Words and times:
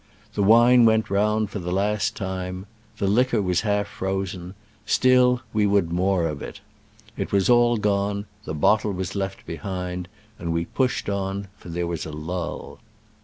The 0.33 0.41
wine 0.41 0.83
went 0.85 1.11
round 1.11 1.51
for 1.51 1.59
the 1.59 1.71
last 1.71 2.15
time. 2.15 2.65
The 2.97 3.05
liquor 3.05 3.39
was 3.39 3.61
half 3.61 3.87
frozen— 3.87 4.55
still 4.87 5.41
we 5.53 5.67
would 5.67 5.91
more 5.93 6.25
of 6.25 6.41
it. 6.41 6.59
It 7.17 7.31
was 7.31 7.51
all 7.51 7.77
gone: 7.77 8.25
the 8.43 8.55
botde 8.55 8.95
was 8.95 9.13
left 9.13 9.45
behind, 9.45 10.07
and 10.39 10.51
we 10.51 10.65
pushed 10.65 11.07
on, 11.07 11.49
for 11.55 11.69
there 11.69 11.85
was 11.85 12.07
a 12.07 12.11
lull. 12.11 12.79